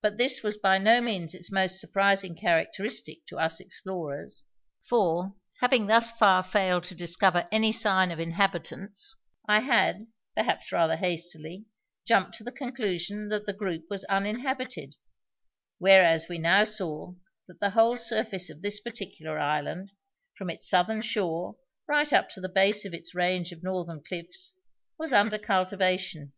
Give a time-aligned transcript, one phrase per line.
[0.00, 4.44] But this was by no means its most surprising characteristic to us explorers.
[4.88, 9.14] For, having thus far failed to discover any sign of inhabitants,
[9.46, 11.66] I had, perhaps rather hastily,
[12.06, 14.96] jumped to the conclusion that the group was uninhabited,
[15.76, 17.12] whereas we now saw
[17.46, 19.92] that the whole surface of this particular island,
[20.38, 21.56] from its southern shore
[21.86, 24.54] right up to the base of its range of northern cliffs,
[24.98, 26.32] was under cultivation.